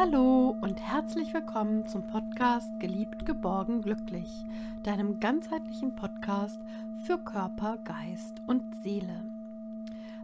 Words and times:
Hallo 0.00 0.56
und 0.60 0.80
herzlich 0.80 1.34
willkommen 1.34 1.84
zum 1.88 2.04
Podcast 2.06 2.78
Geliebt, 2.78 3.26
Geborgen, 3.26 3.82
Glücklich, 3.82 4.44
deinem 4.84 5.18
ganzheitlichen 5.18 5.96
Podcast 5.96 6.60
für 7.02 7.18
Körper, 7.18 7.78
Geist 7.78 8.40
und 8.46 8.62
Seele. 8.76 9.24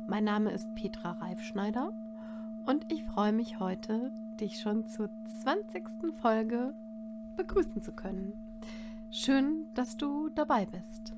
Mein 0.06 0.22
Name 0.22 0.52
ist 0.52 0.72
Petra 0.76 1.10
Reifschneider 1.20 1.92
und 2.66 2.86
ich 2.92 3.02
freue 3.02 3.32
mich 3.32 3.58
heute, 3.58 4.12
dich 4.38 4.60
schon 4.60 4.86
zur 4.86 5.10
20. 5.42 6.14
Folge 6.20 6.72
begrüßen 7.36 7.82
zu 7.82 7.90
können. 7.90 8.32
Schön, 9.10 9.66
dass 9.74 9.96
du 9.96 10.28
dabei 10.36 10.66
bist. 10.66 11.16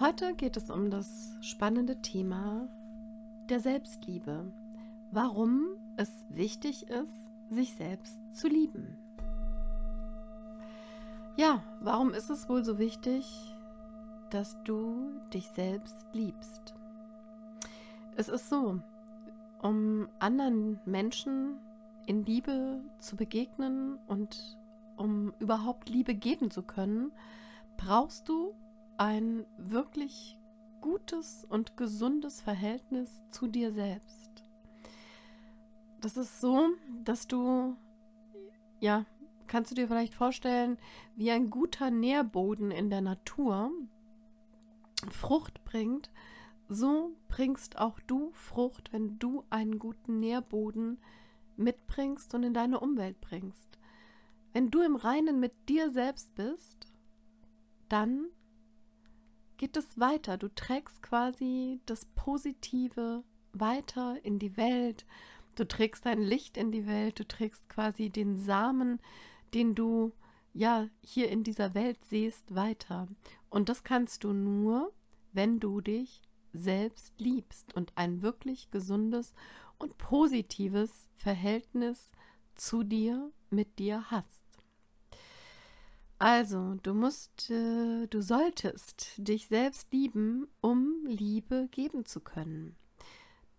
Heute 0.00 0.34
geht 0.34 0.56
es 0.56 0.70
um 0.70 0.90
das 0.90 1.36
spannende 1.40 2.02
Thema 2.02 2.66
der 3.48 3.60
Selbstliebe. 3.60 4.52
Warum 5.12 5.66
es 5.96 6.24
wichtig 6.30 6.88
ist, 6.88 7.30
sich 7.50 7.74
selbst 7.74 8.20
zu 8.32 8.48
lieben. 8.48 8.96
Ja, 11.36 11.62
warum 11.80 12.12
ist 12.12 12.30
es 12.30 12.48
wohl 12.48 12.64
so 12.64 12.78
wichtig, 12.78 13.54
dass 14.30 14.56
du 14.64 15.20
dich 15.32 15.48
selbst 15.48 16.06
liebst? 16.12 16.74
Es 18.16 18.28
ist 18.28 18.48
so, 18.48 18.80
um 19.62 20.08
anderen 20.18 20.80
Menschen 20.84 21.58
in 22.06 22.24
Liebe 22.24 22.80
zu 22.98 23.16
begegnen 23.16 23.98
und 24.06 24.58
um 24.96 25.32
überhaupt 25.38 25.88
Liebe 25.88 26.14
geben 26.14 26.50
zu 26.50 26.62
können, 26.62 27.12
brauchst 27.76 28.28
du 28.28 28.54
ein 28.98 29.46
wirklich 29.56 30.38
gutes 30.80 31.46
und 31.48 31.76
gesundes 31.76 32.40
Verhältnis 32.40 33.22
zu 33.30 33.46
dir 33.46 33.72
selbst. 33.72 34.41
Das 36.02 36.16
ist 36.16 36.40
so, 36.40 36.70
dass 37.04 37.28
du, 37.28 37.76
ja, 38.80 39.06
kannst 39.46 39.70
du 39.70 39.76
dir 39.76 39.86
vielleicht 39.86 40.14
vorstellen, 40.14 40.76
wie 41.14 41.30
ein 41.30 41.48
guter 41.48 41.92
Nährboden 41.92 42.72
in 42.72 42.90
der 42.90 43.00
Natur 43.00 43.70
Frucht 45.10 45.64
bringt, 45.64 46.10
so 46.68 47.12
bringst 47.28 47.78
auch 47.78 48.00
du 48.00 48.32
Frucht, 48.32 48.92
wenn 48.92 49.20
du 49.20 49.44
einen 49.48 49.78
guten 49.78 50.18
Nährboden 50.18 50.98
mitbringst 51.56 52.34
und 52.34 52.42
in 52.42 52.54
deine 52.54 52.80
Umwelt 52.80 53.20
bringst. 53.20 53.78
Wenn 54.52 54.70
du 54.70 54.80
im 54.80 54.96
Reinen 54.96 55.38
mit 55.38 55.52
dir 55.68 55.90
selbst 55.90 56.34
bist, 56.34 56.88
dann 57.88 58.26
geht 59.56 59.76
es 59.76 60.00
weiter. 60.00 60.36
Du 60.36 60.48
trägst 60.48 61.00
quasi 61.00 61.80
das 61.86 62.06
Positive 62.16 63.22
weiter 63.52 64.16
in 64.24 64.40
die 64.40 64.56
Welt 64.56 65.06
Du 65.54 65.66
trägst 65.66 66.06
dein 66.06 66.22
Licht 66.22 66.56
in 66.56 66.72
die 66.72 66.86
Welt, 66.86 67.18
du 67.18 67.26
trägst 67.26 67.68
quasi 67.68 68.10
den 68.10 68.38
Samen, 68.38 69.00
den 69.54 69.74
du 69.74 70.12
ja 70.54 70.88
hier 71.02 71.30
in 71.30 71.44
dieser 71.44 71.74
Welt 71.74 71.98
siehst, 72.04 72.54
weiter. 72.54 73.08
Und 73.50 73.68
das 73.68 73.84
kannst 73.84 74.24
du 74.24 74.32
nur, 74.32 74.92
wenn 75.32 75.60
du 75.60 75.80
dich 75.80 76.22
selbst 76.52 77.18
liebst 77.18 77.74
und 77.74 77.92
ein 77.96 78.22
wirklich 78.22 78.70
gesundes 78.70 79.34
und 79.78 79.98
positives 79.98 81.08
Verhältnis 81.16 82.12
zu 82.54 82.82
dir, 82.82 83.32
mit 83.50 83.78
dir 83.78 84.10
hast. 84.10 84.42
Also, 86.18 86.76
du 86.82 86.94
musst, 86.94 87.50
äh, 87.50 88.06
du 88.06 88.22
solltest 88.22 89.14
dich 89.16 89.48
selbst 89.48 89.92
lieben, 89.92 90.46
um 90.60 91.04
Liebe 91.04 91.68
geben 91.72 92.06
zu 92.06 92.20
können. 92.20 92.76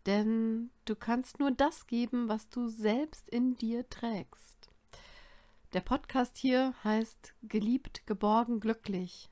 Denn 0.05 0.69
du 0.85 0.95
kannst 0.95 1.39
nur 1.39 1.51
das 1.51 1.87
geben, 1.87 2.27
was 2.27 2.49
du 2.49 2.67
selbst 2.67 3.29
in 3.29 3.55
dir 3.55 3.87
trägst. 3.89 4.69
Der 5.71 5.81
Podcast 5.81 6.37
hier 6.37 6.73
heißt 6.83 7.33
Geliebt, 7.43 8.05
geborgen, 8.05 8.59
glücklich. 8.59 9.29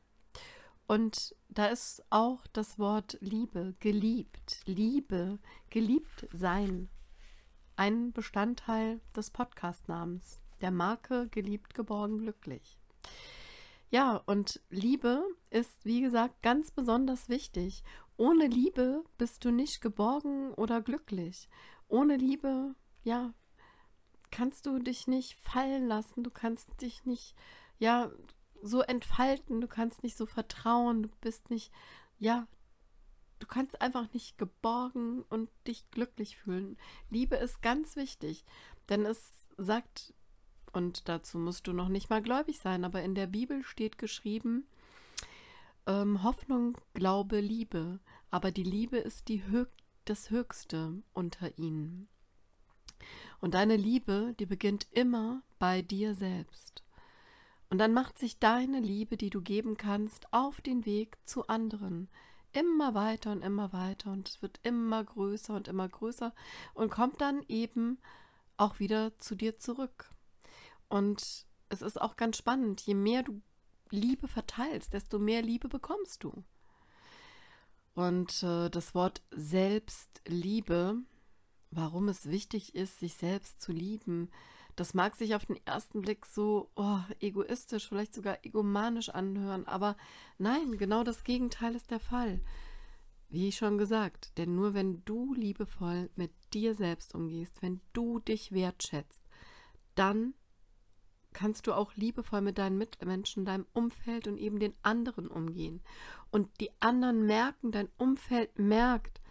Und 0.87 1.35
da 1.49 1.67
ist 1.67 2.03
auch 2.09 2.45
das 2.53 2.79
Wort 2.79 3.17
Liebe, 3.21 3.75
geliebt, 3.79 4.61
Liebe, 4.65 5.39
geliebt 5.69 6.27
sein. 6.31 6.89
Ein 7.75 8.11
Bestandteil 8.11 9.01
des 9.15 9.29
Podcastnamens, 9.29 10.39
der 10.61 10.71
Marke 10.71 11.27
Geliebt, 11.29 11.75
geborgen, 11.75 12.19
glücklich. 12.19 12.77
Ja, 13.89 14.17
und 14.25 14.61
Liebe 14.69 15.23
ist, 15.49 15.83
wie 15.83 16.01
gesagt, 16.01 16.41
ganz 16.41 16.71
besonders 16.71 17.27
wichtig. 17.27 17.83
Ohne 18.21 18.45
Liebe 18.45 19.03
bist 19.17 19.45
du 19.45 19.49
nicht 19.49 19.81
geborgen 19.81 20.53
oder 20.53 20.79
glücklich. 20.83 21.49
Ohne 21.87 22.17
Liebe, 22.17 22.75
ja, 23.03 23.33
kannst 24.29 24.67
du 24.67 24.77
dich 24.77 25.07
nicht 25.07 25.39
fallen 25.39 25.87
lassen, 25.87 26.21
du 26.21 26.29
kannst 26.29 26.83
dich 26.83 27.03
nicht, 27.03 27.33
ja, 27.79 28.11
so 28.61 28.81
entfalten, 28.81 29.59
du 29.59 29.67
kannst 29.67 30.03
nicht 30.03 30.15
so 30.15 30.27
vertrauen, 30.27 31.01
du 31.01 31.09
bist 31.19 31.49
nicht, 31.49 31.71
ja, 32.19 32.45
du 33.39 33.47
kannst 33.47 33.81
einfach 33.81 34.13
nicht 34.13 34.37
geborgen 34.37 35.23
und 35.23 35.49
dich 35.65 35.89
glücklich 35.89 36.37
fühlen. 36.37 36.77
Liebe 37.09 37.37
ist 37.37 37.63
ganz 37.63 37.95
wichtig, 37.95 38.45
denn 38.87 39.03
es 39.03 39.47
sagt, 39.57 40.13
und 40.73 41.09
dazu 41.09 41.39
musst 41.39 41.65
du 41.65 41.73
noch 41.73 41.89
nicht 41.89 42.11
mal 42.11 42.21
gläubig 42.21 42.59
sein, 42.59 42.85
aber 42.85 43.01
in 43.01 43.15
der 43.15 43.25
Bibel 43.25 43.63
steht 43.63 43.97
geschrieben, 43.97 44.67
ähm, 45.87 46.23
Hoffnung, 46.23 46.77
Glaube, 46.93 47.39
Liebe. 47.39 47.99
Aber 48.31 48.51
die 48.51 48.63
Liebe 48.63 48.97
ist 48.97 49.27
die 49.27 49.45
Hö 49.47 49.65
das 50.05 50.29
Höchste 50.31 51.03
unter 51.13 51.57
ihnen. 51.59 52.07
Und 53.39 53.53
deine 53.53 53.75
Liebe, 53.75 54.35
die 54.39 54.45
beginnt 54.45 54.87
immer 54.91 55.43
bei 55.59 55.81
dir 55.81 56.15
selbst. 56.15 56.83
Und 57.69 57.77
dann 57.77 57.93
macht 57.93 58.17
sich 58.17 58.39
deine 58.39 58.79
Liebe, 58.79 59.17
die 59.17 59.29
du 59.29 59.41
geben 59.41 59.77
kannst, 59.77 60.31
auf 60.33 60.61
den 60.61 60.85
Weg 60.85 61.17
zu 61.25 61.47
anderen. 61.47 62.09
Immer 62.53 62.93
weiter 62.93 63.31
und 63.31 63.43
immer 63.43 63.71
weiter 63.71 64.11
und 64.11 64.27
es 64.27 64.41
wird 64.41 64.59
immer 64.63 65.03
größer 65.03 65.53
und 65.53 65.67
immer 65.67 65.87
größer 65.87 66.33
und 66.73 66.91
kommt 66.91 67.21
dann 67.21 67.43
eben 67.47 67.97
auch 68.57 68.79
wieder 68.79 69.17
zu 69.19 69.35
dir 69.35 69.57
zurück. 69.57 70.09
Und 70.89 71.45
es 71.69 71.81
ist 71.81 72.01
auch 72.01 72.17
ganz 72.17 72.37
spannend, 72.37 72.81
je 72.81 72.93
mehr 72.93 73.23
du 73.23 73.41
Liebe 73.89 74.27
verteilst, 74.27 74.93
desto 74.93 75.19
mehr 75.19 75.41
Liebe 75.41 75.69
bekommst 75.69 76.23
du. 76.23 76.43
Und 77.93 78.43
äh, 78.43 78.69
das 78.69 78.95
Wort 78.95 79.21
Selbstliebe, 79.31 80.97
warum 81.71 82.07
es 82.07 82.29
wichtig 82.29 82.75
ist, 82.75 82.99
sich 82.99 83.15
selbst 83.15 83.61
zu 83.61 83.71
lieben, 83.71 84.29
das 84.75 84.93
mag 84.93 85.15
sich 85.15 85.35
auf 85.35 85.45
den 85.45 85.59
ersten 85.65 86.01
Blick 86.01 86.25
so 86.25 86.71
oh, 86.75 86.99
egoistisch, 87.19 87.89
vielleicht 87.89 88.13
sogar 88.13 88.39
egomanisch 88.43 89.09
anhören, 89.09 89.67
aber 89.67 89.97
nein, 90.37 90.77
genau 90.77 91.03
das 91.03 91.23
Gegenteil 91.23 91.75
ist 91.75 91.91
der 91.91 91.99
Fall. 91.99 92.41
Wie 93.27 93.51
schon 93.51 93.77
gesagt, 93.77 94.37
denn 94.37 94.55
nur 94.55 94.73
wenn 94.73 95.03
du 95.05 95.33
liebevoll 95.33 96.09
mit 96.15 96.31
dir 96.53 96.75
selbst 96.75 97.15
umgehst, 97.15 97.61
wenn 97.61 97.81
du 97.93 98.19
dich 98.19 98.51
wertschätzt, 98.51 99.23
dann 99.95 100.33
kannst 101.33 101.67
du 101.67 101.73
auch 101.73 101.95
liebevoll 101.95 102.41
mit 102.41 102.57
deinen 102.57 102.77
Mitmenschen, 102.77 103.45
deinem 103.45 103.65
Umfeld 103.73 104.27
und 104.27 104.37
eben 104.37 104.59
den 104.59 104.73
anderen 104.83 105.27
umgehen. 105.27 105.81
Und 106.29 106.49
die 106.59 106.71
anderen 106.79 107.25
merken, 107.25 107.71
dein 107.71 107.89
Umfeld 107.97 108.57
merkt, 108.57 109.21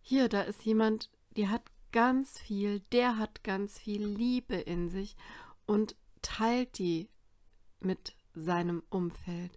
hier, 0.00 0.28
da 0.28 0.42
ist 0.42 0.64
jemand, 0.64 1.10
der 1.36 1.50
hat 1.50 1.70
ganz 1.92 2.38
viel, 2.38 2.80
der 2.92 3.18
hat 3.18 3.44
ganz 3.44 3.78
viel 3.78 4.04
Liebe 4.04 4.56
in 4.56 4.88
sich 4.88 5.16
und 5.66 5.96
teilt 6.22 6.78
die 6.78 7.08
mit 7.80 8.14
seinem 8.34 8.82
Umfeld. 8.90 9.52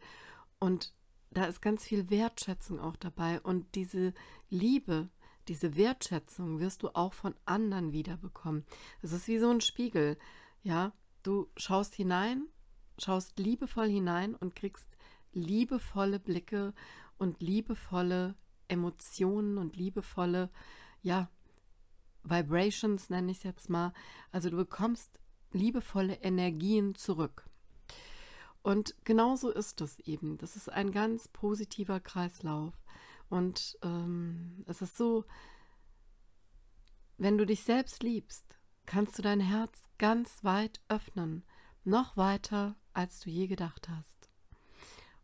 Und 0.59 0.93
da 1.31 1.45
ist 1.45 1.61
ganz 1.61 1.85
viel 1.85 2.09
Wertschätzung 2.09 2.79
auch 2.79 2.97
dabei. 2.97 3.39
Und 3.41 3.75
diese 3.75 4.13
Liebe, 4.49 5.09
diese 5.47 5.75
Wertschätzung 5.75 6.59
wirst 6.59 6.83
du 6.83 6.89
auch 6.89 7.13
von 7.13 7.35
anderen 7.45 7.93
wiederbekommen. 7.93 8.65
Es 9.01 9.11
ist 9.11 9.27
wie 9.27 9.39
so 9.39 9.49
ein 9.49 9.61
Spiegel. 9.61 10.17
Ja, 10.63 10.93
Du 11.23 11.49
schaust 11.55 11.95
hinein, 11.95 12.47
schaust 12.97 13.37
liebevoll 13.39 13.89
hinein 13.89 14.35
und 14.35 14.55
kriegst 14.55 14.87
liebevolle 15.33 16.19
Blicke 16.19 16.73
und 17.17 17.41
liebevolle 17.41 18.35
Emotionen 18.67 19.57
und 19.57 19.75
liebevolle, 19.75 20.49
ja, 21.01 21.29
Vibrations 22.23 23.09
nenne 23.09 23.31
ich 23.31 23.37
es 23.37 23.43
jetzt 23.43 23.69
mal. 23.69 23.93
Also 24.31 24.49
du 24.49 24.57
bekommst 24.57 25.19
liebevolle 25.51 26.15
Energien 26.15 26.95
zurück. 26.95 27.45
Und 28.63 28.95
genauso 29.03 29.51
ist 29.51 29.81
es 29.81 29.99
eben. 29.99 30.37
Das 30.37 30.55
ist 30.55 30.69
ein 30.69 30.91
ganz 30.91 31.27
positiver 31.27 31.99
Kreislauf. 31.99 32.73
Und 33.29 33.77
ähm, 33.81 34.63
es 34.67 34.81
ist 34.81 34.97
so, 34.97 35.25
wenn 37.17 37.37
du 37.37 37.45
dich 37.45 37.63
selbst 37.63 38.03
liebst, 38.03 38.59
kannst 38.85 39.17
du 39.17 39.21
dein 39.21 39.39
Herz 39.39 39.83
ganz 39.97 40.43
weit 40.43 40.81
öffnen, 40.89 41.43
noch 41.83 42.17
weiter, 42.17 42.75
als 42.93 43.19
du 43.19 43.29
je 43.29 43.47
gedacht 43.47 43.89
hast. 43.89 44.29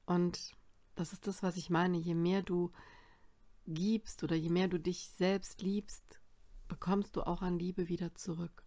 Und 0.06 0.56
das 0.96 1.14
ist 1.14 1.28
das, 1.28 1.44
was 1.44 1.58
ich 1.58 1.70
meine. 1.70 1.98
Je 1.98 2.16
mehr 2.16 2.42
du 2.42 2.72
gibst 3.68 4.24
oder 4.24 4.36
je 4.36 4.50
mehr 4.50 4.68
du 4.68 4.80
dich 4.80 5.10
selbst 5.10 5.62
liebst, 5.62 6.20
bekommst 6.68 7.16
du 7.16 7.22
auch 7.22 7.42
an 7.42 7.60
Liebe 7.60 7.90
wieder 7.90 8.16
zurück. 8.16 8.64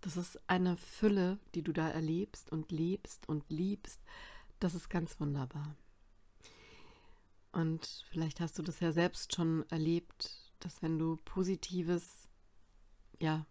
Das 0.00 0.16
ist 0.16 0.40
eine 0.48 0.76
Fülle, 0.76 1.38
die 1.54 1.62
du 1.62 1.72
da 1.72 1.88
erlebst 1.88 2.50
und 2.50 2.72
lebst 2.72 3.28
und 3.28 3.48
liebst. 3.50 4.00
Das 4.58 4.74
ist 4.74 4.88
ganz 4.88 5.20
wunderbar. 5.20 5.76
Und 7.52 8.04
vielleicht 8.10 8.40
hast 8.40 8.58
du 8.58 8.62
das 8.62 8.80
ja 8.80 8.92
selbst 8.92 9.34
schon 9.34 9.68
erlebt, 9.70 10.52
dass 10.60 10.82
wenn 10.82 10.98
du 10.98 11.16
Positives, 11.24 12.28
ja, 13.18 13.46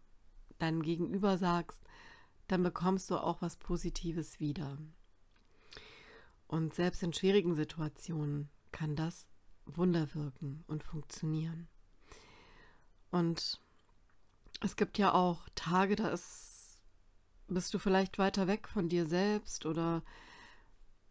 deinem 0.60 0.82
Gegenüber 0.82 1.38
sagst, 1.38 1.82
dann 2.48 2.64
bekommst 2.64 3.10
du 3.10 3.18
auch 3.18 3.42
was 3.42 3.56
Positives 3.56 4.40
wieder. 4.40 4.78
Und 6.48 6.74
selbst 6.74 7.04
in 7.04 7.14
schwierigen 7.14 7.54
Situationen 7.54 8.50
kann 8.72 8.96
das 8.96 9.28
Wunder 9.66 10.14
wirken 10.16 10.64
und 10.68 10.84
funktionieren. 10.84 11.68
Und 13.12 13.62
es 14.62 14.76
gibt 14.76 14.98
ja 14.98 15.14
auch 15.14 15.48
Tage, 15.56 15.96
da 15.96 16.10
ist, 16.10 16.82
bist 17.48 17.74
du 17.74 17.80
vielleicht 17.80 18.18
weiter 18.18 18.48
weg 18.48 18.68
von 18.68 18.90
dir 18.90 19.06
selbst 19.06 19.66
oder 19.66 20.04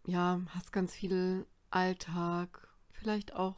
ja, 0.06 0.40
hast 0.50 0.72
ganz 0.72 0.94
viel 0.94 1.46
Alltag, 1.70 2.68
vielleicht 2.90 3.34
auch 3.34 3.56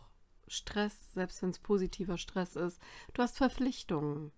Stress, 0.48 1.14
selbst 1.14 1.42
wenn 1.42 1.50
es 1.50 1.58
positiver 1.58 2.18
Stress 2.18 2.56
ist. 2.56 2.80
Du 3.14 3.22
hast 3.22 3.36
Verpflichtungen, 3.36 4.32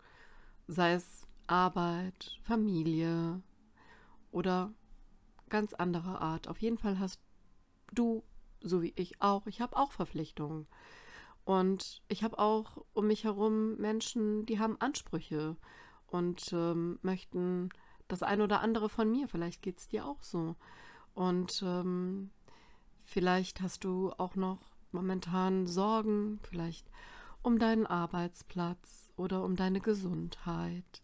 sei 0.68 0.92
es 0.92 1.26
Arbeit, 1.46 2.38
Familie 2.42 3.42
oder 4.30 4.72
ganz 5.48 5.74
anderer 5.74 6.20
Art. 6.20 6.48
Auf 6.48 6.58
jeden 6.58 6.78
Fall 6.78 6.98
hast 6.98 7.20
du, 7.92 8.24
so 8.60 8.82
wie 8.82 8.92
ich 8.96 9.20
auch, 9.20 9.46
ich 9.46 9.60
habe 9.60 9.76
auch 9.76 9.92
Verpflichtungen. 9.92 10.66
Und 11.44 12.02
ich 12.08 12.22
habe 12.22 12.38
auch 12.38 12.84
um 12.92 13.06
mich 13.08 13.24
herum 13.24 13.76
Menschen, 13.76 14.46
die 14.46 14.58
haben 14.58 14.80
Ansprüche 14.80 15.56
und 16.06 16.52
ähm, 16.52 16.98
möchten 17.02 17.70
das 18.08 18.22
eine 18.22 18.44
oder 18.44 18.60
andere 18.60 18.88
von 18.88 19.10
mir. 19.10 19.28
Vielleicht 19.28 19.62
geht 19.62 19.78
es 19.78 19.88
dir 19.88 20.06
auch 20.06 20.22
so. 20.22 20.56
Und 21.14 21.62
ähm, 21.64 22.30
vielleicht 23.00 23.60
hast 23.60 23.84
du 23.84 24.12
auch 24.18 24.36
noch 24.36 24.60
momentan 24.92 25.66
Sorgen, 25.66 26.38
vielleicht 26.42 26.86
um 27.42 27.58
deinen 27.58 27.86
Arbeitsplatz 27.86 29.12
oder 29.16 29.42
um 29.42 29.56
deine 29.56 29.80
Gesundheit 29.80 31.02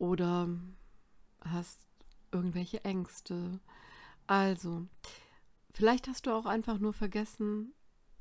oder 0.00 0.48
hast 1.42 1.78
irgendwelche 2.32 2.82
Ängste. 2.84 3.60
Also, 4.26 4.86
vielleicht 5.72 6.08
hast 6.08 6.26
du 6.26 6.32
auch 6.32 6.46
einfach 6.46 6.78
nur 6.78 6.94
vergessen, 6.94 7.74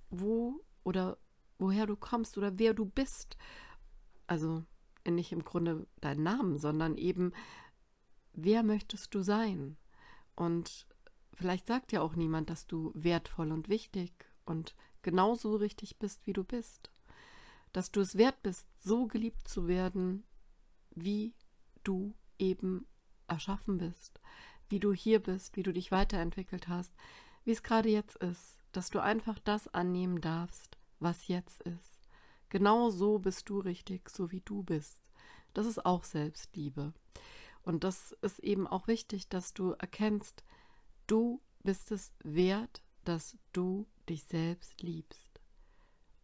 wo 0.09 0.61
oder 0.83 1.17
woher 1.57 1.87
du 1.87 1.95
kommst 1.95 2.37
oder 2.37 2.59
wer 2.59 2.73
du 2.73 2.85
bist. 2.85 3.37
Also 4.27 4.63
nicht 5.07 5.31
im 5.31 5.43
Grunde 5.43 5.87
deinen 6.01 6.23
Namen, 6.23 6.59
sondern 6.59 6.97
eben, 6.97 7.31
wer 8.33 8.61
möchtest 8.61 9.15
du 9.15 9.21
sein? 9.21 9.77
Und 10.35 10.85
vielleicht 11.33 11.65
sagt 11.65 11.93
ja 11.93 12.01
auch 12.01 12.15
niemand, 12.15 12.49
dass 12.49 12.67
du 12.67 12.91
wertvoll 12.93 13.51
und 13.51 13.69
wichtig 13.69 14.11
und 14.45 14.75
genauso 15.01 15.55
richtig 15.55 15.97
bist, 15.97 16.25
wie 16.25 16.33
du 16.33 16.43
bist. 16.43 16.91
Dass 17.71 17.89
du 17.91 18.01
es 18.01 18.15
wert 18.15 18.41
bist, 18.43 18.67
so 18.79 19.07
geliebt 19.07 19.47
zu 19.47 19.67
werden, 19.67 20.23
wie 20.91 21.33
du 21.89 22.13
eben 22.37 22.85
erschaffen 23.27 23.79
bist, 23.79 24.21
wie 24.69 24.79
du 24.79 24.93
hier 24.93 25.19
bist, 25.19 25.55
wie 25.55 25.63
du 25.63 25.73
dich 25.73 25.91
weiterentwickelt 25.91 26.67
hast, 26.67 26.93
wie 27.43 27.51
es 27.51 27.63
gerade 27.63 27.89
jetzt 27.89 28.15
ist, 28.17 28.61
dass 28.71 28.91
du 28.91 29.01
einfach 29.01 29.39
das 29.39 29.67
annehmen 29.73 30.21
darfst, 30.21 30.77
was 30.99 31.27
jetzt 31.27 31.63
ist. 31.63 32.07
Genau 32.49 32.91
so 32.91 33.17
bist 33.17 33.49
du 33.49 33.59
richtig, 33.59 34.09
so 34.09 34.31
wie 34.31 34.41
du 34.41 34.61
bist. 34.61 35.01
Das 35.55 35.65
ist 35.65 35.83
auch 35.83 36.03
Selbstliebe. 36.03 36.93
Und 37.63 37.83
das 37.83 38.11
ist 38.21 38.39
eben 38.39 38.67
auch 38.67 38.87
wichtig, 38.87 39.27
dass 39.29 39.53
du 39.53 39.71
erkennst, 39.71 40.43
du 41.07 41.41
bist 41.63 41.91
es 41.91 42.13
wert, 42.23 42.83
dass 43.03 43.35
du 43.51 43.87
dich 44.07 44.25
selbst 44.25 44.81
liebst. 44.83 45.41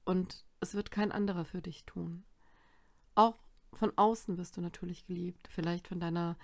Und 0.04 0.46
es 0.60 0.76
wird 0.76 0.92
kein 0.92 1.12
anderer 1.12 1.46
für 1.46 1.62
dich 1.62 1.86
tun. 1.86 2.24
Auch 3.16 3.45
von 3.76 3.92
außen 3.96 4.38
wirst 4.38 4.58
du 4.58 4.62
natürlich 4.62 5.06
geliebt, 5.06 5.48
vielleicht 5.52 5.88
von 5.88 6.00
deiner 6.00 6.38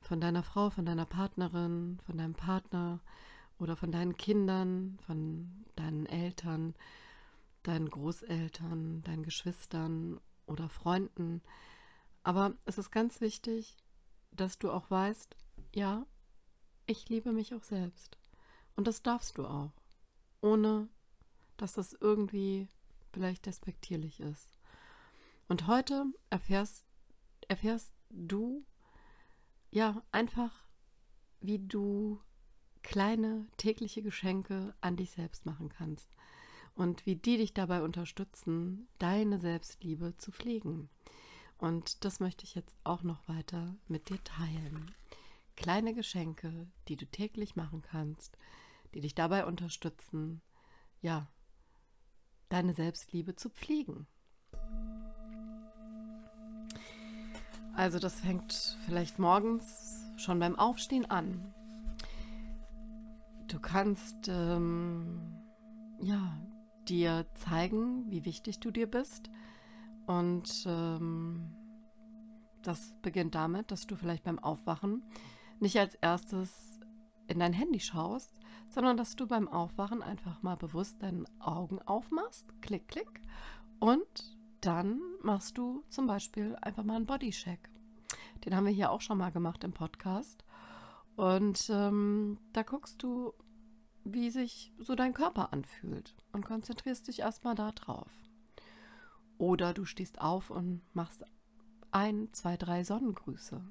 von 0.00 0.20
deiner 0.20 0.42
Frau, 0.42 0.70
von 0.70 0.86
deiner 0.86 1.06
Partnerin, 1.06 2.00
von 2.06 2.18
deinem 2.18 2.34
Partner 2.34 3.00
oder 3.58 3.76
von 3.76 3.92
deinen 3.92 4.16
Kindern, 4.16 4.98
von 5.06 5.64
deinen 5.76 6.06
Eltern, 6.06 6.74
deinen 7.62 7.90
Großeltern, 7.90 9.02
deinen 9.02 9.22
Geschwistern 9.22 10.20
oder 10.46 10.68
Freunden. 10.68 11.42
Aber 12.22 12.54
es 12.64 12.78
ist 12.78 12.90
ganz 12.90 13.20
wichtig, 13.20 13.76
dass 14.32 14.58
du 14.58 14.70
auch 14.70 14.90
weißt, 14.90 15.36
ja, 15.74 16.06
ich 16.86 17.08
liebe 17.08 17.32
mich 17.32 17.54
auch 17.54 17.64
selbst. 17.64 18.18
Und 18.76 18.86
das 18.86 19.02
darfst 19.02 19.36
du 19.38 19.46
auch, 19.46 19.72
ohne 20.40 20.88
dass 21.56 21.74
das 21.74 21.92
irgendwie 21.92 22.68
vielleicht 23.12 23.44
despektierlich 23.46 24.20
ist. 24.20 24.59
Und 25.50 25.66
heute 25.66 26.04
erfährst, 26.30 26.86
erfährst 27.48 27.92
du 28.08 28.64
ja 29.72 30.00
einfach, 30.12 30.68
wie 31.40 31.58
du 31.58 32.20
kleine 32.84 33.48
tägliche 33.56 34.00
Geschenke 34.00 34.76
an 34.80 34.96
dich 34.96 35.10
selbst 35.10 35.46
machen 35.46 35.68
kannst 35.68 36.08
und 36.76 37.04
wie 37.04 37.16
die 37.16 37.36
dich 37.36 37.52
dabei 37.52 37.82
unterstützen, 37.82 38.86
deine 39.00 39.40
Selbstliebe 39.40 40.16
zu 40.18 40.30
pflegen. 40.30 40.88
Und 41.58 42.04
das 42.04 42.20
möchte 42.20 42.44
ich 42.44 42.54
jetzt 42.54 42.76
auch 42.84 43.02
noch 43.02 43.26
weiter 43.26 43.74
mit 43.88 44.08
dir 44.08 44.22
teilen. 44.22 44.94
Kleine 45.56 45.94
Geschenke, 45.94 46.68
die 46.86 46.96
du 46.96 47.06
täglich 47.06 47.56
machen 47.56 47.82
kannst, 47.82 48.38
die 48.94 49.00
dich 49.00 49.16
dabei 49.16 49.44
unterstützen, 49.44 50.42
ja, 51.00 51.26
deine 52.50 52.72
Selbstliebe 52.72 53.34
zu 53.34 53.50
pflegen. 53.50 54.06
Also 57.74 57.98
das 57.98 58.20
fängt 58.20 58.78
vielleicht 58.84 59.18
morgens 59.18 60.04
schon 60.16 60.38
beim 60.38 60.58
Aufstehen 60.58 61.10
an. 61.10 61.54
Du 63.48 63.58
kannst 63.58 64.28
ähm, 64.28 65.36
ja 66.00 66.38
dir 66.88 67.26
zeigen, 67.34 68.10
wie 68.10 68.24
wichtig 68.24 68.60
du 68.60 68.70
dir 68.70 68.88
bist. 68.88 69.30
Und 70.06 70.64
ähm, 70.66 71.54
das 72.62 72.94
beginnt 73.02 73.34
damit, 73.34 73.70
dass 73.70 73.86
du 73.86 73.96
vielleicht 73.96 74.24
beim 74.24 74.38
Aufwachen 74.38 75.02
nicht 75.60 75.78
als 75.78 75.94
erstes 75.96 76.78
in 77.28 77.38
dein 77.38 77.52
Handy 77.52 77.80
schaust, 77.80 78.34
sondern 78.70 78.96
dass 78.96 79.16
du 79.16 79.26
beim 79.26 79.48
Aufwachen 79.48 80.02
einfach 80.02 80.42
mal 80.42 80.56
bewusst 80.56 81.02
deine 81.02 81.24
Augen 81.38 81.80
aufmachst, 81.82 82.46
klick, 82.60 82.88
klick, 82.88 83.20
und 83.78 84.39
dann 84.60 85.00
machst 85.22 85.58
du 85.58 85.82
zum 85.88 86.06
Beispiel 86.06 86.56
einfach 86.62 86.84
mal 86.84 86.96
einen 86.96 87.06
Bodycheck. 87.06 87.70
Den 88.44 88.54
haben 88.54 88.66
wir 88.66 88.72
hier 88.72 88.90
auch 88.90 89.00
schon 89.00 89.18
mal 89.18 89.30
gemacht 89.30 89.64
im 89.64 89.72
Podcast. 89.72 90.44
Und 91.16 91.68
ähm, 91.70 92.38
da 92.52 92.62
guckst 92.62 93.02
du, 93.02 93.34
wie 94.04 94.30
sich 94.30 94.72
so 94.78 94.94
dein 94.94 95.12
Körper 95.12 95.52
anfühlt 95.52 96.14
und 96.32 96.44
konzentrierst 96.44 97.08
dich 97.08 97.20
erstmal 97.20 97.54
da 97.54 97.72
drauf. 97.72 98.10
Oder 99.36 99.74
du 99.74 99.84
stehst 99.84 100.20
auf 100.20 100.50
und 100.50 100.82
machst 100.94 101.24
ein, 101.92 102.32
zwei, 102.32 102.56
drei 102.56 102.84
Sonnengrüße. 102.84 103.62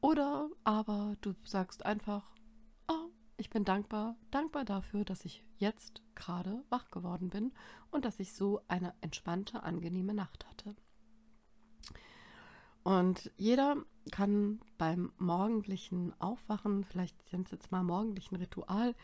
Oder 0.00 0.48
aber 0.64 1.16
du 1.20 1.34
sagst 1.44 1.86
einfach, 1.86 2.31
ich 3.42 3.50
bin 3.50 3.64
dankbar, 3.64 4.14
dankbar 4.30 4.64
dafür, 4.64 5.04
dass 5.04 5.24
ich 5.24 5.42
jetzt 5.58 6.00
gerade 6.14 6.62
wach 6.70 6.92
geworden 6.92 7.28
bin 7.28 7.52
und 7.90 8.04
dass 8.04 8.20
ich 8.20 8.34
so 8.34 8.60
eine 8.68 8.94
entspannte, 9.00 9.64
angenehme 9.64 10.14
Nacht 10.14 10.46
hatte. 10.46 10.76
Und 12.84 13.32
jeder 13.36 13.84
kann 14.12 14.60
beim 14.78 15.12
morgendlichen 15.18 16.14
Aufwachen, 16.20 16.84
vielleicht 16.84 17.20
sind 17.24 17.46
es 17.48 17.50
jetzt 17.50 17.72
mal 17.72 17.82
morgendlichen 17.82 18.36
Ritual, 18.36 18.94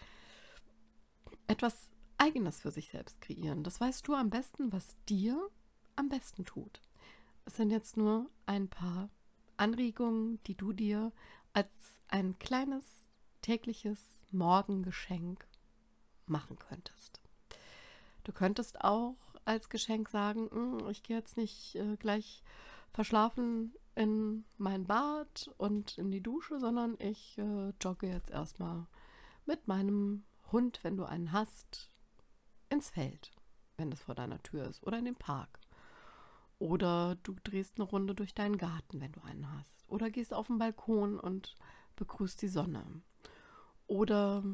etwas 1.49 1.91
Eigenes 2.17 2.61
für 2.61 2.71
sich 2.71 2.91
selbst 2.91 3.21
kreieren. 3.21 3.65
Das 3.65 3.81
weißt 3.81 4.07
du 4.07 4.15
am 4.15 4.31
besten, 4.31 4.73
was 4.73 4.95
dir 5.09 5.51
am 5.97 6.09
besten 6.09 6.45
tut. 6.45 6.81
Es 7.45 7.57
sind 7.57 7.71
jetzt 7.71 7.97
nur 7.97 8.31
ein 8.47 8.69
paar 8.69 9.11
Anregungen, 9.57 10.41
die 10.45 10.55
du 10.55 10.73
dir 10.73 11.11
als 11.55 11.69
ein 12.07 12.39
kleines 12.39 13.11
tägliches 13.43 14.18
Morgengeschenk 14.31 15.47
machen 16.27 16.59
könntest. 16.59 17.21
Du 18.25 18.33
könntest 18.33 18.83
auch 18.83 19.17
als 19.45 19.69
Geschenk 19.69 20.09
sagen, 20.09 20.51
hm, 20.51 20.89
ich 20.91 21.03
gehe 21.03 21.17
jetzt 21.17 21.37
nicht 21.37 21.75
äh, 21.77 21.97
gleich 21.97 22.43
verschlafen 22.93 23.75
in 23.95 24.45
mein 24.57 24.87
Bad 24.87 25.51
und 25.57 25.99
in 25.99 26.11
die 26.11 26.23
Dusche, 26.23 26.61
sondern 26.61 26.97
ich 26.99 27.39
äh, 27.39 27.73
jogge 27.81 28.09
jetzt 28.09 28.31
erstmal 28.31 28.87
mit 29.47 29.67
meinem 29.67 30.25
Hund, 30.53 30.81
wenn 30.83 30.97
du 30.97 31.05
einen 31.05 31.33
hast, 31.33 31.91
ins 32.69 32.91
Feld, 32.91 33.31
wenn 33.77 33.91
das 33.91 34.01
vor 34.01 34.15
deiner 34.15 34.43
Tür 34.43 34.67
ist 34.69 34.87
oder 34.87 34.99
in 34.99 35.07
den 35.07 35.17
Park. 35.17 35.59
Oder 36.59 37.17
du 37.23 37.37
drehst 37.45 37.75
eine 37.77 37.85
Runde 37.85 38.15
durch 38.15 38.35
deinen 38.35 38.59
Garten, 38.59 39.01
wenn 39.01 39.13
du 39.13 39.21
einen 39.23 39.51
hast. 39.59 39.85
Oder 39.89 40.11
gehst 40.11 40.35
auf 40.35 40.49
den 40.49 40.59
Balkon 40.59 41.19
und 41.19 41.55
begrüßt 41.97 42.43
die 42.43 42.49
Sonne. 42.49 42.85
Oder 43.89 44.45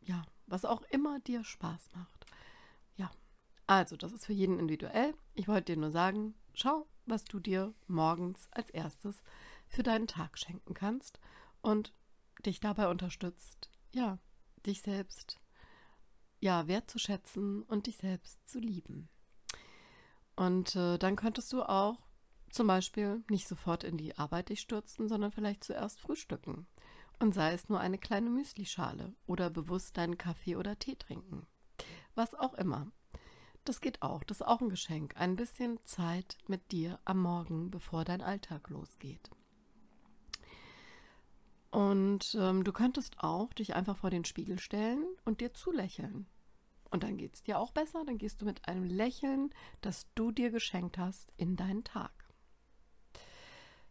ja, 0.00 0.24
was 0.46 0.64
auch 0.64 0.82
immer 0.90 1.20
dir 1.20 1.44
Spaß 1.44 1.90
macht. 1.94 2.26
Ja, 2.96 3.10
also 3.68 3.96
das 3.96 4.12
ist 4.12 4.26
für 4.26 4.32
jeden 4.32 4.58
individuell. 4.58 5.14
Ich 5.34 5.46
wollte 5.46 5.72
dir 5.72 5.80
nur 5.80 5.92
sagen, 5.92 6.34
schau, 6.54 6.88
was 7.06 7.24
du 7.24 7.38
dir 7.38 7.72
morgens 7.86 8.48
als 8.50 8.70
erstes 8.70 9.22
für 9.68 9.84
deinen 9.84 10.08
Tag 10.08 10.36
schenken 10.38 10.74
kannst 10.74 11.20
und 11.60 11.92
dich 12.44 12.58
dabei 12.58 12.88
unterstützt, 12.88 13.70
ja, 13.92 14.18
dich 14.66 14.82
selbst 14.82 15.38
ja, 16.42 16.66
wertzuschätzen 16.66 17.62
und 17.62 17.86
dich 17.86 17.98
selbst 17.98 18.48
zu 18.48 18.58
lieben. 18.58 19.08
Und 20.34 20.74
äh, 20.74 20.98
dann 20.98 21.14
könntest 21.14 21.52
du 21.52 21.62
auch 21.62 22.00
zum 22.50 22.66
Beispiel 22.66 23.22
nicht 23.30 23.46
sofort 23.46 23.84
in 23.84 23.96
die 23.96 24.18
Arbeit 24.18 24.48
dich 24.48 24.60
stürzen, 24.60 25.08
sondern 25.08 25.30
vielleicht 25.30 25.62
zuerst 25.62 26.00
frühstücken. 26.00 26.66
Und 27.22 27.34
sei 27.34 27.52
es 27.52 27.68
nur 27.68 27.78
eine 27.78 27.98
kleine 27.98 28.30
Müslischale 28.30 29.14
oder 29.26 29.48
bewusst 29.48 29.96
deinen 29.96 30.18
Kaffee 30.18 30.56
oder 30.56 30.76
Tee 30.80 30.96
trinken. 30.96 31.46
Was 32.16 32.34
auch 32.34 32.52
immer. 32.54 32.90
Das 33.62 33.80
geht 33.80 34.02
auch. 34.02 34.24
Das 34.24 34.40
ist 34.40 34.46
auch 34.48 34.60
ein 34.60 34.70
Geschenk. 34.70 35.16
Ein 35.16 35.36
bisschen 35.36 35.78
Zeit 35.84 36.36
mit 36.48 36.72
dir 36.72 36.98
am 37.04 37.22
Morgen, 37.22 37.70
bevor 37.70 38.04
dein 38.04 38.22
Alltag 38.22 38.68
losgeht. 38.70 39.30
Und 41.70 42.36
ähm, 42.40 42.64
du 42.64 42.72
könntest 42.72 43.20
auch 43.20 43.52
dich 43.52 43.76
einfach 43.76 43.96
vor 43.96 44.10
den 44.10 44.24
Spiegel 44.24 44.58
stellen 44.58 45.06
und 45.24 45.40
dir 45.40 45.54
zulächeln. 45.54 46.26
Und 46.90 47.04
dann 47.04 47.18
geht 47.18 47.36
es 47.36 47.44
dir 47.44 47.60
auch 47.60 47.70
besser. 47.70 48.04
Dann 48.04 48.18
gehst 48.18 48.42
du 48.42 48.46
mit 48.46 48.66
einem 48.66 48.82
Lächeln, 48.82 49.54
das 49.80 50.08
du 50.16 50.32
dir 50.32 50.50
geschenkt 50.50 50.98
hast, 50.98 51.32
in 51.36 51.54
deinen 51.54 51.84
Tag. 51.84 52.10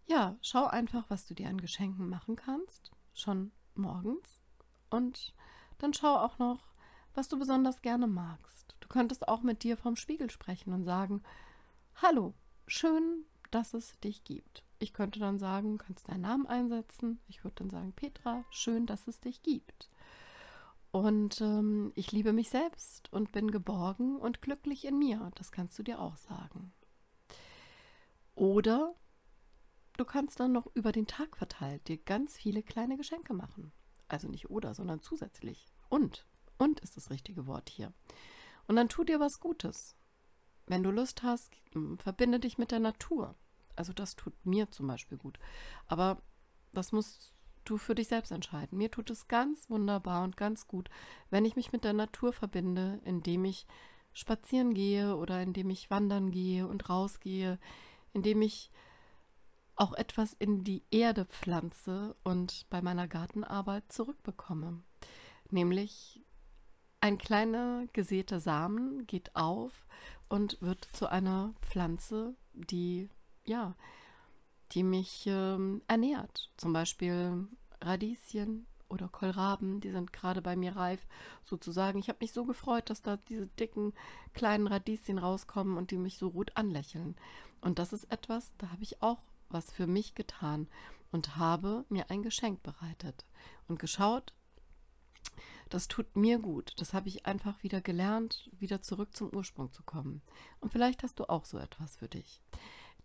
Ja, 0.06 0.36
schau 0.42 0.66
einfach, 0.66 1.06
was 1.08 1.28
du 1.28 1.34
dir 1.34 1.48
an 1.48 1.62
Geschenken 1.62 2.10
machen 2.10 2.36
kannst, 2.36 2.92
schon 3.22 3.52
morgens. 3.76 4.42
Und 4.90 5.34
dann 5.78 5.94
schau 5.94 6.16
auch 6.16 6.38
noch, 6.40 6.74
was 7.14 7.28
du 7.28 7.38
besonders 7.38 7.82
gerne 7.82 8.08
magst. 8.08 8.76
Du 8.80 8.88
könntest 8.88 9.28
auch 9.28 9.42
mit 9.42 9.64
dir 9.64 9.78
vom 9.78 9.96
Spiegel 9.96 10.30
sprechen 10.30 10.74
und 10.74 10.84
sagen, 10.84 11.22
hallo, 11.96 12.34
schön, 12.68 13.26
dass 13.52 13.74
es 13.74 14.00
dich 14.00 14.24
gibt. 14.24 14.64
Ich 14.80 14.94
könnte 14.94 15.20
dann 15.20 15.38
sagen, 15.38 15.78
kannst 15.78 16.10
deinen 16.10 16.22
Namen 16.22 16.48
einsetzen. 16.48 17.20
Ich 17.28 17.44
würde 17.44 17.56
dann 17.56 17.70
sagen, 17.70 17.94
Petra, 17.94 18.44
schön, 18.50 18.86
dass 18.86 19.08
es 19.08 19.20
dich 19.20 19.44
gibt. 19.44 19.90
Und 20.92 21.40
ähm, 21.42 21.92
ich 21.96 22.12
liebe 22.12 22.34
mich 22.34 22.50
selbst 22.50 23.12
und 23.14 23.32
bin 23.32 23.52
geborgen 23.52 24.18
und 24.18 24.42
glücklich 24.42 24.86
in 24.86 24.98
mir. 24.98 25.32
Das 25.36 25.52
kannst 25.52 25.78
du 25.80 25.84
dir 25.84 26.00
auch 26.00 26.18
sagen. 26.18 26.74
Oder 28.36 28.96
du 30.02 30.06
kannst 30.06 30.40
dann 30.40 30.52
noch 30.52 30.66
über 30.74 30.92
den 30.92 31.06
Tag 31.06 31.38
verteilt 31.38 31.88
dir 31.88 31.98
ganz 31.98 32.36
viele 32.36 32.64
kleine 32.64 32.98
Geschenke 32.98 33.36
machen. 33.36 33.72
Also 34.08 34.28
nicht 34.28 34.50
oder, 34.50 34.74
sondern 34.74 35.00
zusätzlich. 35.00 35.68
Und, 35.90 36.26
und 36.58 36.80
ist 36.80 36.98
das 36.98 37.12
richtige 37.12 37.46
Wort 37.46 37.70
hier. 37.70 37.94
Und 38.68 38.78
dann 38.78 38.90
tu 38.90 39.04
dir 39.04 39.20
was 39.20 39.40
Gutes. 39.40 39.96
Wenn 40.66 40.82
du 40.82 40.90
Lust 40.90 41.22
hast, 41.22 41.54
verbinde 42.00 42.40
dich 42.40 42.58
mit 42.58 42.72
der 42.72 42.80
Natur. 42.80 43.36
Also 43.76 43.94
das 43.94 44.16
tut 44.16 44.34
mir 44.44 44.72
zum 44.72 44.88
Beispiel 44.88 45.20
gut. 45.20 45.38
Aber 45.86 46.24
das 46.74 46.92
musst 46.92 47.36
du 47.64 47.78
für 47.78 47.94
dich 47.94 48.08
selbst 48.08 48.32
entscheiden. 48.32 48.80
Mir 48.80 48.90
tut 48.90 49.12
es 49.12 49.28
ganz 49.28 49.70
wunderbar 49.70 50.24
und 50.24 50.36
ganz 50.36 50.68
gut, 50.68 50.90
wenn 51.30 51.46
ich 51.46 51.56
mich 51.56 51.72
mit 51.72 51.84
der 51.84 51.94
Natur 51.94 52.34
verbinde, 52.34 53.00
indem 53.06 53.46
ich 53.46 53.68
spazieren 54.14 54.74
gehe 54.74 55.16
oder 55.16 55.44
indem 55.44 55.70
ich 55.70 55.92
wandern 55.92 56.32
gehe 56.32 56.68
und 56.68 56.90
rausgehe, 56.90 57.60
indem 58.14 58.42
ich 58.42 58.72
auch 59.82 59.94
etwas 59.94 60.34
in 60.34 60.64
die 60.64 60.84
Erde 60.92 61.26
pflanze 61.26 62.16
und 62.24 62.68
bei 62.70 62.84
meiner 62.84 63.08
Gartenarbeit 63.08 63.92
zurückbekomme. 63.92 64.84
Nämlich 65.50 66.22
ein 67.00 67.18
kleiner 67.18 67.88
gesäter 67.92 68.40
Samen 68.40 69.08
geht 69.08 69.36
auf 69.36 69.88
und 70.30 70.62
wird 70.62 70.88
zu 70.94 71.08
einer 71.08 71.56
Pflanze, 71.62 72.36
die 72.54 73.10
ja, 73.44 73.76
die 74.74 74.84
mich 74.84 75.24
ähm, 75.26 75.82
ernährt. 75.88 76.52
Zum 76.58 76.74
Beispiel 76.74 77.48
Radieschen 77.82 78.68
oder 78.88 79.08
Kohlraben, 79.08 79.82
die 79.82 79.90
sind 79.90 80.14
gerade 80.14 80.44
bei 80.44 80.56
mir 80.56 80.76
reif, 80.76 81.08
sozusagen. 81.44 81.98
Ich 81.98 82.08
habe 82.08 82.20
mich 82.22 82.34
so 82.34 82.46
gefreut, 82.46 82.92
dass 82.92 83.02
da 83.02 83.18
diese 83.18 83.48
dicken 83.48 83.94
kleinen 84.34 84.68
Radieschen 84.68 85.18
rauskommen 85.18 85.76
und 85.76 85.90
die 85.90 85.98
mich 85.98 86.20
so 86.20 86.28
rot 86.28 86.52
anlächeln. 86.56 87.16
Und 87.62 87.80
das 87.80 87.94
ist 87.94 88.12
etwas, 88.12 88.54
da 88.60 88.70
habe 88.70 88.84
ich 88.84 89.02
auch 89.02 89.18
was 89.54 89.72
für 89.72 89.88
mich 89.88 90.16
getan 90.16 90.68
und 91.12 91.38
habe 91.38 91.86
mir 91.90 92.10
ein 92.10 92.24
Geschenk 92.24 92.64
bereitet 92.64 93.26
und 93.68 93.80
geschaut, 93.80 94.34
das 95.70 95.88
tut 95.88 96.16
mir 96.16 96.40
gut. 96.40 96.74
Das 96.78 96.94
habe 96.94 97.08
ich 97.08 97.26
einfach 97.26 97.64
wieder 97.64 97.80
gelernt, 97.82 98.50
wieder 98.52 98.82
zurück 98.82 99.16
zum 99.16 99.34
Ursprung 99.34 99.72
zu 99.72 99.84
kommen. 99.84 100.22
Und 100.60 100.72
vielleicht 100.72 101.02
hast 101.04 101.20
du 101.20 101.30
auch 101.30 101.46
so 101.46 101.58
etwas 101.58 101.96
für 101.96 102.10
dich. 102.10 102.42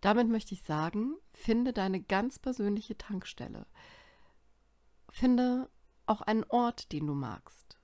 Damit 0.01 0.27
möchte 0.27 0.53
ich 0.53 0.63
sagen, 0.63 1.15
finde 1.33 1.73
deine 1.73 2.01
ganz 2.01 2.39
persönliche 2.39 2.97
Tankstelle. 2.97 3.65
Finde 5.09 5.69
auch 6.05 6.21
einen 6.21 6.43
Ort, 6.45 6.91
den 6.91 7.07
du 7.07 7.13
magst, 7.13 7.77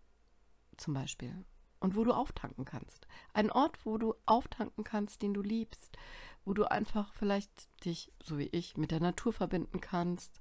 zum 0.78 0.94
Beispiel, 0.94 1.46
und 1.80 1.96
wo 1.96 2.04
du 2.04 2.14
auftanken 2.14 2.66
kannst. 2.66 3.08
Ein 3.34 3.52
Ort, 3.52 3.86
wo 3.86 3.98
du 3.98 4.16
auftanken 4.26 4.84
kannst, 4.84 5.22
den 5.22 5.34
du 5.34 5.42
liebst, 5.42 5.98
wo 6.46 6.54
du 6.54 6.70
einfach 6.70 7.14
vielleicht 7.14 7.70
dich, 7.86 8.12
so 8.24 8.38
wie 8.38 8.48
ich, 8.48 8.78
mit 8.78 8.92
der 8.92 9.00
Natur 9.00 9.34
verbinden 9.34 9.82
kannst. 9.82 10.40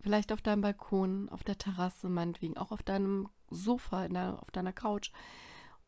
Vielleicht 0.00 0.32
auf 0.32 0.42
deinem 0.42 0.60
Balkon, 0.62 1.28
auf 1.28 1.42
der 1.42 1.58
Terrasse, 1.58 2.08
meinetwegen, 2.08 2.56
auch 2.56 2.70
auf 2.70 2.82
deinem 2.82 3.28
Sofa, 3.50 4.08
der, 4.08 4.40
auf 4.40 4.50
deiner 4.50 4.72
Couch. 4.72 5.10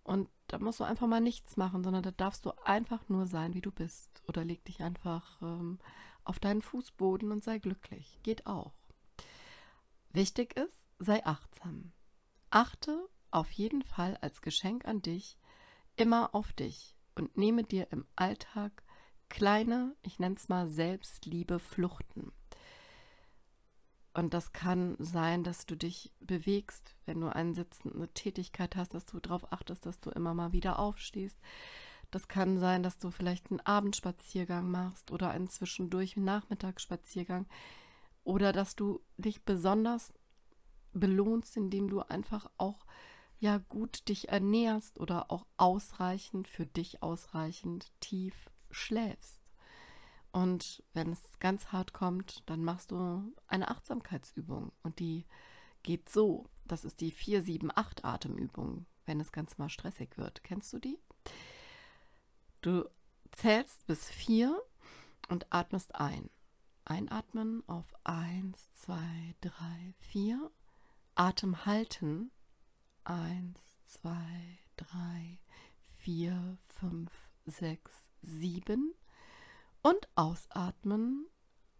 Und 0.03 0.29
da 0.49 0.59
musst 0.59 0.81
du 0.81 0.85
einfach 0.85 1.07
mal 1.07 1.21
nichts 1.21 1.57
machen, 1.57 1.85
sondern 1.85 2.03
da 2.03 2.11
darfst 2.11 2.45
du 2.45 2.51
einfach 2.65 3.09
nur 3.09 3.27
sein, 3.27 3.55
wie 3.55 3.61
du 3.61 3.71
bist. 3.71 4.23
Oder 4.27 4.45
leg 4.45 4.65
dich 4.65 4.83
einfach 4.83 5.41
ähm, 5.43 5.79
auf 6.25 6.41
deinen 6.41 6.63
Fußboden 6.63 7.31
und 7.31 7.45
sei 7.45 7.59
glücklich. 7.59 8.19
Geht 8.23 8.47
auch. 8.47 8.73
Wichtig 10.13 10.57
ist, 10.57 10.89
sei 10.99 11.25
achtsam. 11.25 11.93
Achte 12.51 13.09
auf 13.31 13.51
jeden 13.53 13.83
Fall 13.83 14.17
als 14.21 14.43
Geschenk 14.43 14.87
an 14.87 15.03
dich 15.03 15.39
immer 15.95 16.35
auf 16.35 16.53
dich 16.53 16.97
und 17.15 17.37
nehme 17.37 17.63
dir 17.63 17.89
im 17.93 18.07
Alltag 18.17 18.83
kleine, 19.31 19.97
ich 20.03 20.19
nenne 20.19 20.35
es 20.35 20.49
mal 20.49 20.69
Selbstliebe 20.69 21.59
Fluchten. 21.59 22.33
Und 24.13 24.35
das 24.35 24.53
kann 24.53 24.97
sein, 24.99 25.45
dass 25.45 25.67
du 25.67 25.77
dich 25.77 26.13
bewegst, 26.21 26.97
wenn 27.07 27.21
du 27.21 27.29
eine 27.35 27.55
sitzende 27.55 28.09
Tätigkeit 28.09 28.77
hast, 28.77 28.93
dass 28.93 29.07
du 29.07 29.21
darauf 29.21 29.53
achtest, 29.53 29.87
dass 29.87 30.01
du 30.01 30.11
immer 30.11 30.35
mal 30.35 30.53
wieder 30.53 30.79
aufstehst. 30.79 31.39
Das 32.11 32.27
kann 32.27 32.59
sein, 32.59 32.83
dass 32.83 32.99
du 32.99 33.13
vielleicht 33.13 33.51
einen 33.51 33.61
Abendspaziergang 33.61 34.69
machst 34.69 35.13
oder 35.13 35.31
einen 35.31 35.49
zwischendurch 35.49 36.17
Nachmittagsspaziergang 36.17 37.47
oder 38.25 38.53
dass 38.53 38.75
du 38.75 39.01
dich 39.17 39.45
besonders 39.45 40.13
belohnst, 40.93 41.57
indem 41.57 41.89
du 41.89 42.01
einfach 42.01 42.51
auch 42.59 42.85
ja 43.39 43.59
gut 43.59 44.09
dich 44.09 44.29
ernährst 44.29 44.99
oder 44.99 45.31
auch 45.31 45.47
ausreichend 45.57 46.49
für 46.49 46.67
dich 46.67 47.01
ausreichend 47.01 47.93
tief 48.01 48.51
schläfst. 48.71 49.41
Und 50.33 50.83
wenn 50.93 51.13
es 51.13 51.39
ganz 51.41 51.69
hart 51.69 51.93
kommt, 51.93 52.49
dann 52.49 52.63
machst 52.63 52.93
du 52.93 53.33
eine 53.49 53.69
Achtsamkeitsübung 53.69 54.73
und 54.83 54.99
die 55.01 55.27
geht 55.83 56.09
so. 56.09 56.47
Das 56.65 56.85
ist 56.85 57.01
die 57.01 57.13
4-7-8 57.13 58.05
Atemübung, 58.05 58.87
wenn 59.07 59.21
es 59.21 59.33
ganz 59.33 59.59
mal 59.59 59.69
stressig 59.69 60.17
wird. 60.17 60.45
Kennst 60.45 60.73
du 60.73 60.79
die? 60.79 60.99
Du 62.61 62.89
zählst 63.33 63.87
bis 63.87 64.09
4 64.09 64.61
und 65.29 65.53
atmest 65.53 65.95
ein. 65.97 66.31
Einatmen 66.85 67.63
auf 67.69 67.87
1, 68.05 68.73
2, 68.75 69.35
3, 69.41 69.95
4. 69.99 70.51
Atem 71.15 71.67
halten. 71.67 72.31
1, 73.05 73.59
2, 73.87 74.11
3, 74.77 75.39
4, 75.97 76.59
5, 76.69 77.11
6, 77.47 78.10
7. 78.23 78.95
Und 79.83 80.09
ausatmen. 80.15 81.27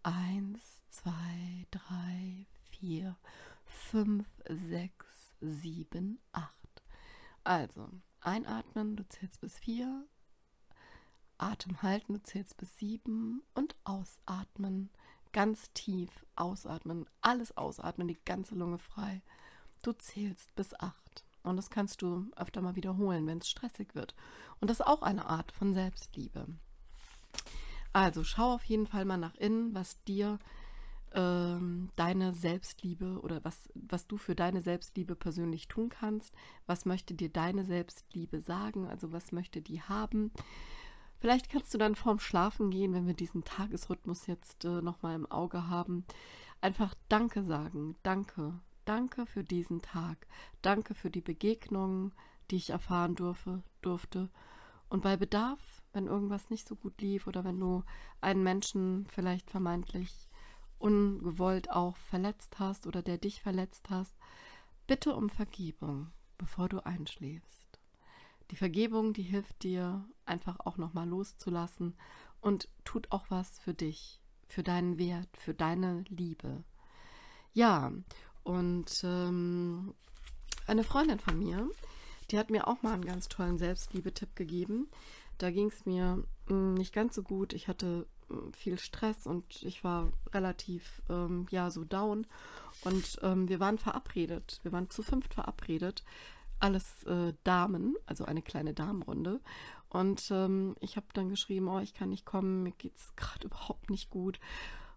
Eins, 0.03 0.83
zwei, 0.89 1.67
drei, 1.69 2.47
vier, 2.71 3.17
fünf, 3.65 4.27
sechs, 4.47 5.35
sieben, 5.39 6.19
acht. 6.31 6.83
Also, 7.43 7.89
einatmen, 8.19 8.95
du 8.95 9.07
zählst 9.07 9.41
bis 9.41 9.59
vier. 9.59 10.07
Atem 11.37 11.81
halten, 11.81 12.13
du 12.13 12.23
zählst 12.23 12.57
bis 12.57 12.77
sieben. 12.77 13.43
Und 13.53 13.75
ausatmen, 13.83 14.89
ganz 15.31 15.71
tief 15.73 16.25
ausatmen, 16.35 17.07
alles 17.21 17.55
ausatmen, 17.57 18.07
die 18.07 18.23
ganze 18.25 18.55
Lunge 18.55 18.77
frei. 18.77 19.21
Du 19.83 19.93
zählst 19.93 20.53
bis 20.55 20.73
acht. 20.79 21.25
Und 21.43 21.57
das 21.57 21.69
kannst 21.69 22.01
du 22.01 22.27
öfter 22.35 22.61
mal 22.61 22.75
wiederholen, 22.75 23.25
wenn 23.27 23.39
es 23.39 23.49
stressig 23.49 23.95
wird. 23.95 24.15
Und 24.59 24.69
das 24.69 24.79
ist 24.79 24.85
auch 24.85 25.01
eine 25.01 25.25
Art 25.25 25.51
von 25.51 25.73
Selbstliebe. 25.73 26.47
Also 27.93 28.23
schau 28.23 28.53
auf 28.53 28.63
jeden 28.63 28.87
Fall 28.87 29.05
mal 29.05 29.17
nach 29.17 29.35
innen, 29.35 29.73
was 29.73 30.01
dir 30.03 30.39
ähm, 31.13 31.89
deine 31.95 32.33
Selbstliebe 32.33 33.19
oder 33.21 33.43
was, 33.43 33.69
was 33.73 34.07
du 34.07 34.17
für 34.17 34.35
deine 34.35 34.61
Selbstliebe 34.61 35.15
persönlich 35.15 35.67
tun 35.67 35.89
kannst. 35.89 36.33
Was 36.67 36.85
möchte 36.85 37.13
dir 37.13 37.29
deine 37.29 37.65
Selbstliebe 37.65 38.39
sagen? 38.39 38.87
Also 38.87 39.11
was 39.11 39.31
möchte 39.31 39.61
die 39.61 39.81
haben? 39.81 40.31
Vielleicht 41.19 41.49
kannst 41.49 41.73
du 41.73 41.77
dann 41.77 41.95
vorm 41.95 42.19
Schlafen 42.19 42.71
gehen, 42.71 42.93
wenn 42.93 43.07
wir 43.07 43.13
diesen 43.13 43.43
Tagesrhythmus 43.43 44.25
jetzt 44.27 44.65
äh, 44.65 44.81
nochmal 44.81 45.15
im 45.15 45.29
Auge 45.29 45.67
haben, 45.67 46.05
einfach 46.61 46.95
Danke 47.09 47.43
sagen. 47.43 47.95
Danke. 48.03 48.59
Danke 48.85 49.25
für 49.25 49.43
diesen 49.43 49.81
Tag. 49.81 50.27
Danke 50.61 50.93
für 50.93 51.11
die 51.11 51.21
Begegnungen, 51.21 52.13
die 52.49 52.57
ich 52.57 52.71
erfahren 52.71 53.15
durfte, 53.15 53.63
durfte. 53.81 54.29
Und 54.89 55.03
bei 55.03 55.15
Bedarf, 55.17 55.81
wenn 55.93 56.07
irgendwas 56.07 56.49
nicht 56.49 56.67
so 56.67 56.75
gut 56.75 56.99
lief 57.01 57.27
oder 57.27 57.43
wenn 57.43 57.59
du 57.59 57.83
einen 58.19 58.43
Menschen 58.43 59.05
vielleicht 59.07 59.49
vermeintlich 59.49 60.29
ungewollt 60.79 61.69
auch 61.69 61.95
verletzt 61.95 62.59
hast 62.59 62.87
oder 62.87 63.01
der 63.01 63.17
dich 63.17 63.41
verletzt 63.41 63.89
hast, 63.89 64.15
bitte 64.87 65.15
um 65.15 65.29
Vergebung, 65.29 66.11
bevor 66.37 66.67
du 66.67 66.85
einschläfst. 66.85 67.79
Die 68.49 68.55
Vergebung, 68.55 69.13
die 69.13 69.21
hilft 69.21 69.63
dir 69.63 70.05
einfach 70.25 70.59
auch 70.59 70.77
nochmal 70.77 71.07
loszulassen 71.07 71.95
und 72.41 72.67
tut 72.83 73.11
auch 73.11 73.25
was 73.29 73.59
für 73.59 73.73
dich, 73.73 74.19
für 74.47 74.63
deinen 74.63 74.97
Wert, 74.97 75.29
für 75.37 75.53
deine 75.53 76.03
Liebe. 76.09 76.65
Ja, 77.53 77.91
und 78.43 79.03
ähm, 79.03 79.93
eine 80.67 80.83
Freundin 80.83 81.19
von 81.19 81.37
mir, 81.37 81.69
die 82.29 82.37
hat 82.37 82.49
mir 82.49 82.67
auch 82.67 82.81
mal 82.81 82.93
einen 82.93 83.05
ganz 83.05 83.27
tollen 83.27 83.57
Selbstliebe-Tipp 83.57 84.35
gegeben. 84.35 84.89
Da 85.37 85.51
ging 85.51 85.67
es 85.67 85.85
mir 85.85 86.23
mh, 86.47 86.49
hm, 86.49 86.73
nicht 86.75 86.93
ganz 86.93 87.15
so 87.15 87.23
gut. 87.23 87.53
Ich 87.53 87.67
hatte 87.67 88.05
viel 88.53 88.79
Stress 88.79 89.27
und 89.27 89.63
ich 89.63 89.83
war 89.83 90.11
relativ, 90.33 91.01
ähm, 91.09 91.47
ja, 91.49 91.69
so 91.69 91.83
down. 91.83 92.27
Und 92.83 93.19
ähm, 93.21 93.49
wir 93.49 93.59
waren 93.59 93.77
verabredet. 93.77 94.59
Wir 94.63 94.71
waren 94.71 94.89
zu 94.89 95.03
fünft 95.03 95.33
verabredet. 95.33 96.03
Alles 96.59 97.03
äh, 97.03 97.33
Damen, 97.43 97.95
also 98.05 98.25
eine 98.25 98.41
kleine 98.41 98.73
Damenrunde. 98.73 99.41
Und 99.89 100.29
ähm, 100.31 100.75
ich 100.79 100.95
habe 100.95 101.07
dann 101.13 101.29
geschrieben, 101.29 101.67
oh, 101.67 101.79
ich 101.79 101.93
kann 101.93 102.09
nicht 102.09 102.25
kommen, 102.25 102.63
mir 102.63 102.71
geht 102.71 102.95
es 102.95 103.13
gerade 103.15 103.47
überhaupt 103.47 103.89
nicht 103.89 104.09
gut. 104.09 104.39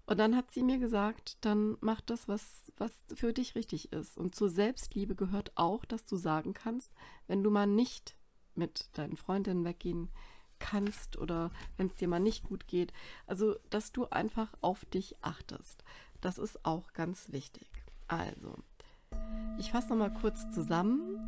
Und 0.07 0.19
dann 0.19 0.37
hat 0.37 0.51
sie 0.51 0.63
mir 0.63 0.79
gesagt, 0.79 1.39
dann 1.41 1.79
mach 1.81 2.01
das, 2.03 2.29
was, 2.29 2.71
was 2.77 2.93
für 3.15 3.33
dich 3.33 3.55
richtig 3.55 3.93
ist. 3.93 4.19
Und 4.19 4.35
zur 4.35 4.51
Selbstliebe 4.51 5.15
gehört 5.15 5.53
auch, 5.55 5.85
dass 5.85 6.05
du 6.05 6.17
sagen 6.17 6.53
kannst, 6.53 6.93
wenn 7.27 7.43
du 7.43 7.51
mal 7.51 7.67
nicht 7.67 8.17
mit 8.55 8.91
deinen 8.99 9.17
Freundinnen 9.17 9.65
weggehen 9.65 10.11
kannst, 10.59 11.19
oder 11.19 11.51
wenn 11.77 11.87
es 11.87 11.95
dir 11.95 12.09
mal 12.09 12.21
nicht 12.21 12.45
gut 12.45 12.67
geht. 12.67 12.93
Also, 13.27 13.57
dass 13.71 13.93
du 13.93 14.07
einfach 14.07 14.53
auf 14.61 14.85
dich 14.87 15.17
achtest. 15.23 15.85
Das 16.21 16.39
ist 16.39 16.65
auch 16.65 16.93
ganz 16.93 17.33
wichtig. 17.33 17.71
Also, 18.09 18.55
ich 19.59 19.71
fasse 19.73 19.91
nochmal 19.91 20.13
kurz 20.13 20.51
zusammen. 20.51 21.24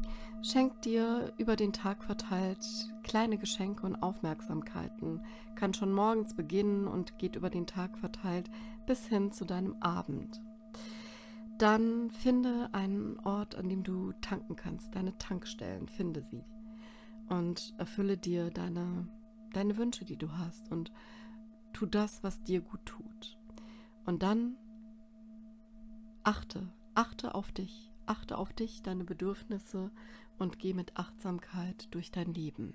Schenk 0.48 0.80
dir 0.82 1.32
über 1.38 1.56
den 1.56 1.72
Tag 1.72 2.04
verteilt 2.04 2.64
kleine 3.02 3.36
Geschenke 3.36 3.84
und 3.84 3.96
Aufmerksamkeiten. 3.96 5.20
Kann 5.56 5.74
schon 5.74 5.92
morgens 5.92 6.34
beginnen 6.34 6.86
und 6.86 7.18
geht 7.18 7.34
über 7.34 7.50
den 7.50 7.66
Tag 7.66 7.98
verteilt 7.98 8.48
bis 8.86 9.08
hin 9.08 9.32
zu 9.32 9.44
deinem 9.44 9.74
Abend. 9.80 10.40
Dann 11.58 12.12
finde 12.12 12.68
einen 12.70 13.18
Ort, 13.24 13.56
an 13.56 13.68
dem 13.68 13.82
du 13.82 14.12
tanken 14.20 14.54
kannst, 14.54 14.94
deine 14.94 15.18
Tankstellen, 15.18 15.88
finde 15.88 16.22
sie 16.22 16.44
und 17.28 17.74
erfülle 17.78 18.16
dir 18.16 18.50
deine 18.50 19.08
deine 19.52 19.76
Wünsche, 19.76 20.04
die 20.04 20.16
du 20.16 20.30
hast 20.38 20.70
und 20.70 20.92
tu 21.72 21.86
das, 21.86 22.22
was 22.22 22.44
dir 22.44 22.60
gut 22.60 22.86
tut. 22.86 23.36
Und 24.04 24.22
dann 24.22 24.56
achte, 26.22 26.68
achte 26.94 27.34
auf 27.34 27.50
dich, 27.50 27.90
achte 28.06 28.38
auf 28.38 28.52
dich, 28.52 28.82
deine 28.82 29.02
Bedürfnisse 29.02 29.90
und 30.38 30.58
geh 30.58 30.74
mit 30.74 30.96
Achtsamkeit 30.96 31.88
durch 31.92 32.10
dein 32.10 32.32
Leben. 32.34 32.74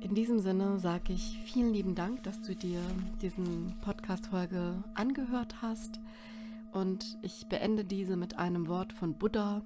In 0.00 0.14
diesem 0.14 0.38
Sinne 0.38 0.78
sage 0.78 1.12
ich 1.12 1.38
vielen 1.44 1.72
lieben 1.72 1.94
Dank, 1.94 2.22
dass 2.22 2.40
du 2.40 2.54
dir 2.54 2.80
diesen 3.20 3.74
Podcast-Folge 3.80 4.82
angehört 4.94 5.60
hast. 5.60 6.00
Und 6.72 7.18
ich 7.22 7.46
beende 7.48 7.84
diese 7.84 8.16
mit 8.16 8.38
einem 8.38 8.68
Wort 8.68 8.92
von 8.92 9.14
Buddha, 9.14 9.62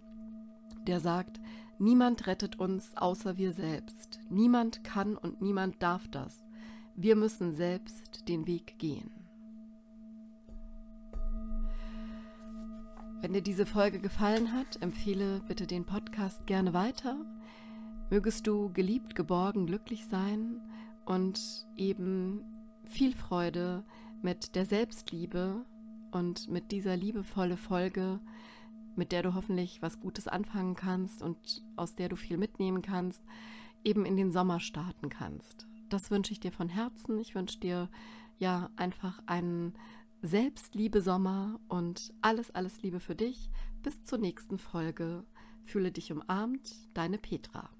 der 0.86 1.00
sagt, 1.00 1.40
Niemand 1.78 2.28
rettet 2.28 2.60
uns 2.60 2.96
außer 2.96 3.38
wir 3.38 3.52
selbst. 3.52 4.20
Niemand 4.30 4.84
kann 4.84 5.16
und 5.16 5.42
niemand 5.42 5.82
darf 5.82 6.06
das. 6.08 6.46
Wir 6.94 7.16
müssen 7.16 7.52
selbst 7.54 8.28
den 8.28 8.46
Weg 8.46 8.78
gehen. 8.78 9.10
Wenn 13.22 13.34
dir 13.34 13.40
diese 13.40 13.66
Folge 13.66 14.00
gefallen 14.00 14.52
hat, 14.52 14.82
empfehle 14.82 15.40
bitte 15.46 15.68
den 15.68 15.84
Podcast 15.84 16.44
gerne 16.46 16.74
weiter. 16.74 17.24
Mögest 18.10 18.48
du 18.48 18.72
geliebt, 18.72 19.14
geborgen, 19.14 19.66
glücklich 19.66 20.06
sein 20.06 20.60
und 21.04 21.40
eben 21.76 22.42
viel 22.84 23.14
Freude 23.14 23.84
mit 24.22 24.56
der 24.56 24.66
Selbstliebe 24.66 25.64
und 26.10 26.48
mit 26.48 26.72
dieser 26.72 26.96
liebevolle 26.96 27.56
Folge 27.56 28.18
mit 28.96 29.12
der 29.12 29.22
du 29.22 29.34
hoffentlich 29.34 29.80
was 29.82 30.00
Gutes 30.00 30.26
anfangen 30.26 30.74
kannst 30.74 31.22
und 31.22 31.62
aus 31.76 31.94
der 31.94 32.08
du 32.08 32.16
viel 32.16 32.38
mitnehmen 32.38 32.82
kannst, 32.82 33.22
eben 33.84 34.04
in 34.04 34.16
den 34.16 34.32
Sommer 34.32 34.58
starten 34.58 35.08
kannst. 35.10 35.68
Das 35.88 36.10
wünsche 36.10 36.32
ich 36.32 36.40
dir 36.40 36.52
von 36.52 36.68
Herzen. 36.68 37.18
Ich 37.18 37.36
wünsche 37.36 37.60
dir 37.60 37.88
ja 38.38 38.68
einfach 38.76 39.22
einen 39.26 39.74
Selbstliebe 40.24 41.02
Sommer 41.02 41.58
und 41.66 42.14
alles, 42.20 42.52
alles 42.52 42.80
Liebe 42.82 43.00
für 43.00 43.16
dich. 43.16 43.50
Bis 43.82 44.04
zur 44.04 44.18
nächsten 44.18 44.56
Folge. 44.56 45.24
Fühle 45.64 45.90
dich 45.90 46.12
umarmt, 46.12 46.76
deine 46.94 47.18
Petra. 47.18 47.70